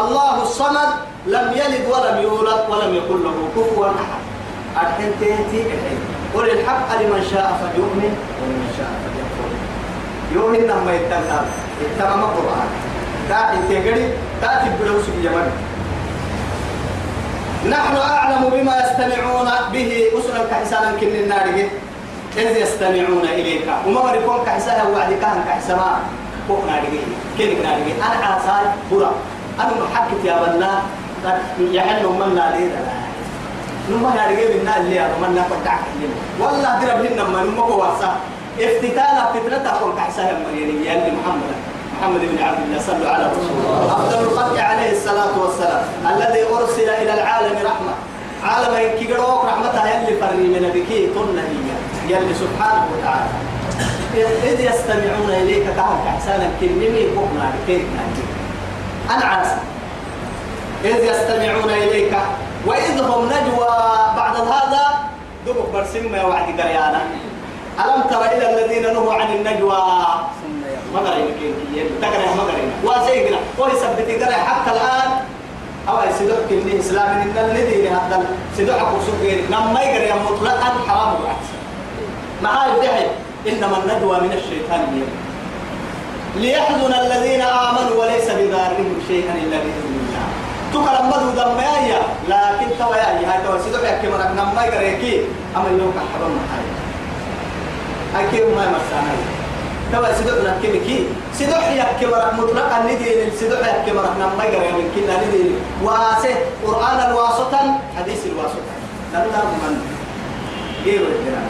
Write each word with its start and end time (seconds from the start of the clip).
الله 0.00 0.42
الصمد 0.42 0.90
لم 1.26 1.52
يلد 1.56 1.84
ولم 1.92 2.16
يولد 2.22 2.60
ولم 2.70 2.94
يكن 2.94 3.18
له 3.24 3.36
كفوا 3.56 3.86
أحين 4.76 5.10
تهتي 5.20 5.60
إحين 5.60 5.98
قل 6.34 6.50
الحق 6.50 6.88
لمن 7.00 7.22
شاء 7.30 7.48
فليؤمن 7.60 8.12
ومن 8.42 8.68
شاء 8.78 8.92
فليكفر. 9.02 9.50
يوهن 10.34 10.62
لما 10.70 10.92
يتنقل 10.92 11.46
يتنقل 11.80 12.18
القرآن 12.18 12.68
تاتي 13.28 13.58
تيجري 13.68 14.12
تاتي 14.42 14.68
بلوسك 14.80 15.16
جمال 15.22 15.48
نحن 17.70 17.96
أعلم 17.96 18.42
بما 18.52 18.74
يستمعون 18.84 19.50
به. 19.72 19.90
أسرة 20.18 20.46
كحسانا 20.50 20.90
كن 21.00 21.06
النار 21.06 21.46
إذ 22.36 22.56
يستمعون 22.56 23.24
إليك. 23.24 23.68
وما 23.86 24.00
مريكم 24.02 24.44
كحسانا 24.46 24.84
وعدك 24.84 25.24
كحسما 25.48 25.98
فوق 26.48 26.64
نارجي 26.66 27.00
كيف 27.38 27.64
نارجي 27.66 27.92
أنا 27.96 28.26
عساي 28.26 28.66
برا. 28.92 29.12
أنا 29.60 29.72
محكت 29.82 30.24
يا 30.24 30.36
بنا 30.44 30.82
يحل 31.58 32.06
من 32.06 32.34
لا 32.34 32.56
ليه 32.56 32.76
نما 33.90 34.14
نارجي 34.14 34.44
من 34.54 34.64
نال 34.64 34.90
ليه 34.90 35.08
من 35.22 35.34
لا 35.34 35.42
فتح 35.42 35.78
والله 36.40 36.72
دربهن 36.80 37.32
ما 37.32 37.42
نما 37.44 37.62
هو 37.62 37.80
واسع 37.80 38.12
افتتانا 38.60 39.32
فتنتكم 39.34 39.92
كحسانا 39.96 40.38
مريني 40.44 40.86
يا 40.86 40.94
محمد. 40.94 41.56
محمد 42.00 42.20
بن 42.20 42.44
عبد 42.44 42.58
الله 42.66 42.80
صلوا 42.86 43.08
على 43.08 43.24
رسول 43.32 43.50
الله 43.56 43.92
أفضل 43.92 44.18
الخلق 44.24 44.60
عليه 44.60 44.92
الصلاة 44.92 45.38
والسلام. 45.42 45.84
الذي 46.12 46.42
أرسل 46.56 46.88
إلى 46.88 47.14
العالم 47.14 47.56
رحمة. 47.64 47.94
عالم 48.44 48.74
كيقروك 48.98 49.44
رحمتها 49.44 49.84
يلي 49.94 50.20
فرني 50.20 50.48
من 50.54 50.64
بكي 50.74 51.08
طن 51.14 51.38
هي. 51.38 51.68
يلي 52.12 52.34
سبحانه 52.34 52.84
وتعالى. 52.92 53.30
إذ 54.44 54.60
يستمعون 54.60 55.30
إليك 55.42 55.64
كهك 55.64 56.04
إحسانا 56.08 56.48
كنمي 56.60 57.02
فوقنا 57.14 57.52
كيف 57.66 57.82
عاسى 59.10 59.56
إذ 60.84 61.04
يستمعون 61.04 61.70
إليك 61.70 62.12
وإذ 62.66 63.00
هم 63.00 63.24
نجوى. 63.26 63.76
بعد 64.16 64.36
هذا 64.36 64.84
دبك 65.46 65.68
برسم 65.74 66.14
يا 66.14 66.24
وعد 66.24 66.60
قريانا 66.60 67.00
ألم 67.84 68.02
تر 68.10 68.24
إلى 68.24 68.46
الذين 68.54 68.92
نهوا 68.92 69.14
عن 69.14 69.32
النجوى؟ 69.32 69.78
ما 70.94 71.00
قرينا 71.00 71.30
كيف 71.40 71.86
تقرأ 72.02 72.34
ما 72.34 72.42
قرينا 72.42 72.72
واسيقنا 72.84 73.38
ويثبت 73.58 74.22
قرأ 74.22 74.32
حتى 74.32 74.70
الآن. 74.70 75.10
أو 75.88 75.98
سيدوح 76.18 76.38
كني 76.50 76.80
إسلام 76.80 77.08
إن 77.08 77.38
الذي 77.38 77.88
هذا 77.88 78.26
سيدوح 78.56 78.76
كوسوك 78.76 79.22
نما 79.50 79.80
يقرأ 79.80 80.18
مطلقا 80.22 80.70
حرام 80.88 81.14
وعكس 81.22 81.48
معاي 82.42 82.70
الدحي 82.74 83.06
إنما 83.48 83.76
النجوى 83.78 84.20
من 84.20 84.32
الشيطان. 84.32 85.02
ليحزن 86.36 86.92
الذين 86.94 87.40
آمنوا. 87.40 87.75
شيئا 89.08 89.34
إلا 89.42 89.56
بإذن 89.64 89.94
الله. 90.02 90.26
تكلم 90.72 91.06
بدو 91.10 91.30
دم 91.38 91.58
يا 91.90 92.00
لكن 92.28 92.68
توا 92.78 92.96
يا 92.96 93.06
هاي 93.30 93.38
توا 93.46 93.58
سيدوح 93.64 93.82
يحكي 93.82 94.08
مرك 94.08 94.30
نما 94.36 94.64
يقرأ 94.64 94.98
كي 95.00 95.24
أما 95.56 95.68
يوم 95.70 95.92
كحرام 95.96 96.32
محاي 96.36 96.66
هاي 98.14 98.24
كيف 98.30 98.44
ما 98.56 98.62
يمسانا 98.66 99.14
توا 99.92 100.12
سيدوح 100.18 100.36
نحكي 100.44 100.78
كي 100.86 100.96
سيدوح 101.38 101.70
يحكي 101.70 102.06
مرك 102.06 102.34
مطلقا 102.34 102.78
ندي 102.82 103.30
سيدوح 103.38 103.60
يحكي 103.60 103.92
مرك 103.92 104.14
نما 104.20 104.44
يقرأ 104.44 104.72
من 104.78 104.86
كنا 104.94 105.14
ندي 105.22 105.54
واسه 105.82 106.34
قرآن 106.66 106.98
الواسطا 107.10 107.62
حديث 107.96 108.20
الواسطا. 108.26 108.74
لا 109.12 109.18
لا 109.18 109.40
من 109.62 109.74
غير 110.84 111.00
الكلام 111.00 111.46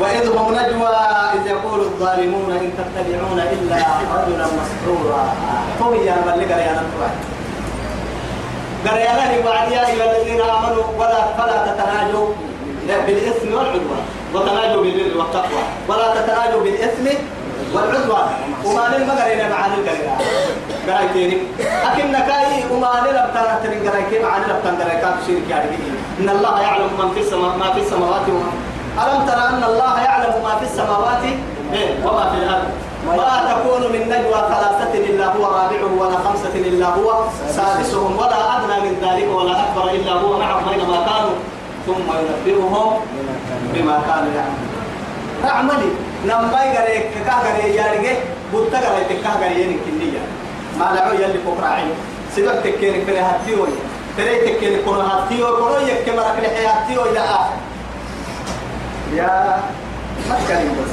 وإذ 0.00 0.36
هم 0.36 0.48
نجوى 0.52 0.96
إذ 1.36 1.46
يقول 1.46 1.80
الظالمون 1.80 2.50
إن 2.52 2.70
تتبعون 2.78 3.38
إلا 3.38 3.76
رجلا 4.16 4.46
مسحورا. 4.58 5.34
قوي 5.80 5.98
يا 6.06 6.16
من 6.26 6.34
لقى 6.40 6.60
يا 6.66 6.72
نطوع 6.72 7.08
قريانا 8.86 9.46
وعد 9.46 9.72
يا 9.72 9.86
أيها 9.86 10.04
الذين 10.10 10.40
آمنوا 10.40 10.84
ولا 10.98 11.20
فلا 11.38 11.56
تتناجوا 11.66 12.28
بالإثم 13.06 13.54
والعدوان. 13.54 14.04
وتناجوا 14.34 14.82
بالبر 14.82 15.18
والتقوى. 15.18 15.62
ولا 15.88 16.14
تتناجوا 16.14 16.60
بالإثم 16.62 17.06
والعدوان. 17.74 18.28
وما 18.64 18.84
للمقر 18.92 19.26
إلى 19.32 19.48
معاني 19.48 19.74
القرية 19.74 20.16
قرايتيني 20.86 21.38
أكن 21.60 22.12
نكاي 22.12 22.64
وما 22.72 22.92
للبتان 23.04 23.58
ترين 23.62 23.88
قرايتين 23.88 24.22
يعني 25.50 25.76
إن 26.20 26.28
الله 26.28 26.60
يعلم 26.60 26.90
من 26.98 27.10
في 27.14 27.20
السماء 27.20 27.56
ما 27.56 27.72
في 27.72 27.80
السماوات 27.80 28.28
وما 28.28 28.50
ألم 29.02 29.26
ترى 29.28 29.44
أن 29.52 29.62
الله 29.70 30.00
يعلم 30.00 30.32
ما 30.44 30.52
في 30.58 30.64
السماوات؟ 30.64 31.24
وما 32.04 32.24
في 32.30 32.36
الأرض. 32.42 32.68
ما 33.06 33.52
تكون 33.52 33.82
من 33.92 34.02
نجوى 34.08 34.40
ثلاثة 34.52 34.94
إلا 34.94 35.26
هو 35.26 35.44
رابعه 35.44 35.92
ولا 36.00 36.18
خمسة 36.24 36.54
إلا 36.54 36.86
هو 36.86 37.24
سادسهم 37.56 38.16
ولا 38.18 38.56
أدنى 38.56 38.76
من 38.88 38.94
ذلك 39.04 39.28
ولا 39.36 39.54
أكبر 39.62 39.90
إلا 39.90 40.12
هو. 40.12 40.38
معهم 40.38 40.68
أينما 40.68 40.96
كانوا. 41.06 41.36
ثم 41.86 42.08
ينبئهم 42.18 43.00
بما 43.74 43.96
كانوا 44.08 44.32
يعملون. 44.36 44.72
أعملي. 45.44 45.90
نما 46.24 46.64
يقرأ 46.64 47.10
كهجر 47.26 47.68
يارجع 47.68 48.16
بوتا 48.52 48.78
قرأ 48.78 49.02
تكهجر 49.08 49.56
ينك 49.60 49.84
النية 49.88 50.22
ما 50.78 50.84
لعو 50.94 51.12
يلي 51.12 51.38
فقراعي. 51.46 51.84
سيدك 52.34 52.60
تكير 52.64 53.04
كره 53.06 53.20
هاتيوي. 53.20 53.68
تري 54.16 54.36
تكير 54.38 54.82
كره 54.84 55.02
هاتيوي 55.02 55.50
كره 55.60 55.80
يكمل 55.80 56.26
كره 56.36 56.48
هاتيوي 56.68 57.10
إلى 57.10 57.20
آخر 57.20 57.56
يا 59.14 59.62
مكة 60.30 60.58
بس. 60.58 60.92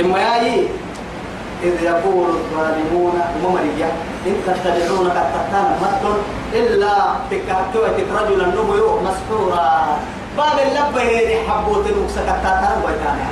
إما 0.00 0.18
ياي 0.18 0.66
إذ 1.62 1.82
يقول 1.82 2.26
الظالمون 2.28 3.20
ممريا 3.44 3.90
إن 4.26 4.34
تتبعون 4.46 5.10
قد 5.10 5.26
تتانا 5.34 5.76
مثل 5.82 6.14
إلا 6.54 6.94
تكهتوا 7.30 7.86
رجلا 8.20 8.46
نبيو 8.46 9.00
مسحورا. 9.00 9.98
باب 10.36 10.58
اللبة 10.66 11.02
هي 11.02 11.48
حبوت 11.48 11.86
الوكسة 11.86 12.22
كتاتا 12.22 12.82
ويتانا 12.86 13.26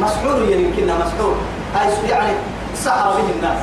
مسحور 0.00 0.42
يمكن 0.50 0.86
مسحور. 0.86 1.36
هاي 1.74 2.10
يعني 2.10 2.32
سحر 2.74 3.10
به 3.10 3.28
الناس. 3.36 3.58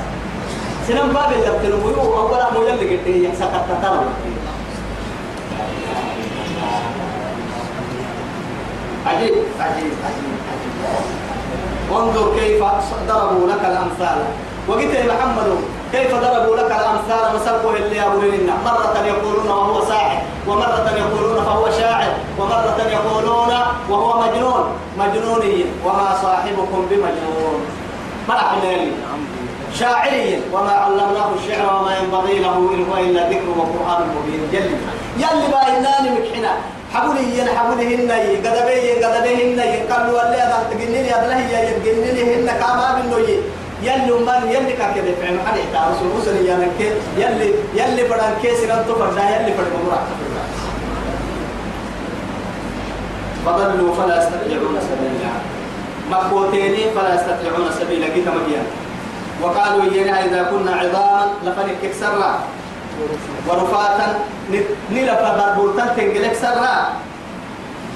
سنن 0.88 1.14
باب 1.14 1.32
اللبة 1.32 1.76
نبيو 1.76 2.18
أولا 2.18 2.54
مو 2.54 2.62
يلي 2.64 2.96
قلت 2.96 3.08
هي 3.08 3.30
عجيب 9.08 9.34
عجيب 9.60 9.94
عجيب 10.08 10.36
عجيب 10.50 10.74
انظر 11.92 12.36
كيف 12.40 12.64
ضربوا 13.08 13.48
لك 13.48 13.66
الأمثال. 13.66 14.20
وقلت 14.68 14.94
يا 14.94 15.04
محمد 15.14 15.58
كيف 15.92 16.16
ضربوا 16.16 16.56
لك 16.56 16.72
الأمثال 16.72 17.36
وسبوا 17.36 17.72
اللي 17.72 17.98
يقولون 17.98 18.50
مرة 18.66 18.96
يقولون 19.06 19.48
وهو 19.48 19.86
ساحر 19.86 20.22
ومرة 20.48 20.92
يقولون 20.98 21.46
فهو 21.46 21.72
شاعر 21.80 22.14
ومرة 22.40 22.80
يقولون 22.92 23.54
وهو 23.90 24.22
مجنون. 24.22 24.64
مجنوني 25.00 25.66
وما 25.86 26.18
صاحبكم 26.22 26.86
بمجنون. 26.90 27.66
ما 28.28 28.36
أحلالي 28.36 28.92
شاعري 29.80 30.42
وما 30.54 30.72
علمناه 30.72 31.30
الشعر 31.40 31.66
وما 31.76 31.98
ينبغي 31.98 32.40
له 32.40 32.56
إن 32.74 32.86
هو 32.90 32.98
إلا 32.98 33.30
ذكر 33.30 33.50
وقرآن 33.58 34.02
مبين. 34.16 34.42
يلي 34.54 34.76
يلي 35.18 35.48
بايناني 35.52 36.10
مكحنا 36.10 36.52
حبولي 36.94 37.24
ين 37.38 37.48
حبولي 37.58 37.96
هن 37.96 38.12
قدبي 38.46 39.04
قدبي 39.04 39.34
هن 39.44 39.60
قالوا 39.90 40.14
ولا 40.14 40.38
هذا 40.48 40.58
تجنني 40.72 41.10
هذا 41.10 41.36
هي 41.38 41.54
يجنني 41.68 42.22
هن 42.36 42.48
كما 42.62 42.88
منه 42.98 43.18
يلي 43.84 44.12
من 44.28 44.42
يلي 44.54 44.74
كاكي 44.80 45.02
فهم 45.22 45.38
حد 45.46 45.58
يحتاج 45.58 45.98
وصل 46.16 46.36
يا 46.46 46.56
نك 46.62 46.80
يلي 47.18 47.50
يلي 47.80 48.04
بدن 48.10 48.34
كيس 48.42 48.60
رنتو 48.70 48.94
فردا 48.96 49.24
يلي 49.34 49.52
بدن 49.58 49.74
مرا 49.86 50.02
فضلوا 53.46 53.96
فلا 53.96 54.16
يستطيعون 54.24 54.78
سبيلا. 54.90 55.32
مكوتين 56.12 56.76
فلا 56.96 57.16
يستطيعون 57.16 57.68
سبيلا. 57.80 58.08
كي 58.08 58.22
تمجيا 58.22 58.64
وقالوا 59.42 59.94
ينا 59.94 60.26
إذا 60.26 60.44
كنا 60.44 60.76
عظاما 60.76 61.26
لفنك 61.44 61.76
كسرا. 61.84 62.32
ورفاتا 63.48 64.08
نلف 64.92 65.22
بربولتان 65.38 65.88
تنقلك 65.98 66.34
سرا. 66.34 66.76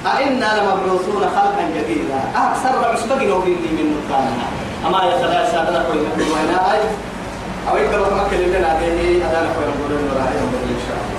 أئنا 0.05 0.49
لمبعوثون 0.57 1.23
خلقا 1.35 1.63
جديدا. 1.75 2.19
أكثر 2.35 2.73
عصبك 2.91 3.21
لو 3.23 3.39
بيني 3.41 3.69
من 3.77 3.87
نطانا 3.97 4.45
أما 4.87 4.99
يا 5.09 5.17
ثلاثة 5.17 5.51
سادنا 5.51 5.83
كوي 5.87 5.99
نحن 6.07 6.21
وين 6.21 6.49
هاي 6.55 6.79
أو 7.69 7.77
يقدر 7.77 8.15
مكة 8.15 8.37
لنا 8.37 8.71
هذه 8.71 9.17
أدانا 9.27 9.49
كوي 9.55 9.65
نقول 9.65 9.91
إن 9.97 10.81
شاء 10.87 10.99
الله. 11.03 11.16